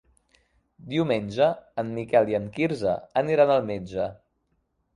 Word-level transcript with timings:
Diumenge 0.93 1.49
en 1.83 1.93
Miquel 1.99 2.33
i 2.33 2.39
en 2.39 2.49
Quirze 2.57 2.97
aniran 3.25 3.55
al 3.59 3.65
metge. 3.71 4.11